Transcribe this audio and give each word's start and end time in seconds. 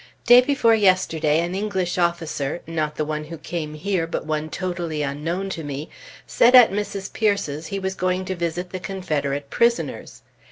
Day 0.25 0.41
before 0.41 0.73
yesterday 0.73 1.41
an 1.41 1.53
English 1.53 1.99
officer, 1.99 2.61
not 2.65 2.95
the 2.95 3.05
one 3.05 3.25
who 3.25 3.37
came 3.37 3.75
here, 3.75 4.07
but 4.07 4.25
one 4.25 4.49
totally 4.49 5.03
unknown 5.03 5.47
to 5.51 5.63
me, 5.63 5.91
said 6.25 6.55
at 6.55 6.71
Mrs. 6.71 7.13
Peirce's 7.13 7.67
he 7.67 7.77
was 7.77 7.93
going 7.93 8.25
to 8.25 8.35
visit 8.35 8.71
the 8.71 8.79
Confederate 8.79 9.51
prisoners. 9.51 10.23